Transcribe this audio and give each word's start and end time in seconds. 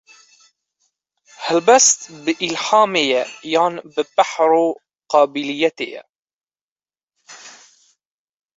Helbest, 1.45 1.99
bi 2.23 2.33
îlhamê 2.47 3.03
ye 3.11 3.21
yan 3.53 3.73
bi 3.93 4.03
behr 4.15 4.51
û 4.65 4.67
qabîliyetê 5.11 5.87
ye? 5.95 6.03